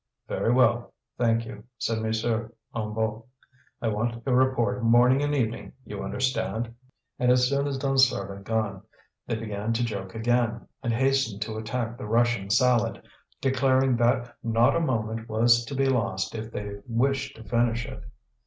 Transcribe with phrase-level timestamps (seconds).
[0.27, 2.05] "Very well; thank you," said M.
[2.73, 3.27] Hennebeau.
[3.83, 6.73] "I want a report morning and evening, you understand."
[7.19, 8.81] And as soon as Dansaert had gone,
[9.27, 13.07] they began to joke again, and hastened to attack the Russian salad,
[13.41, 18.01] declaring that not a moment was to be lost if they wished to finish it.